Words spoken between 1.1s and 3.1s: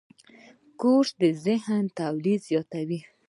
د ذهن تولید زیاتوي.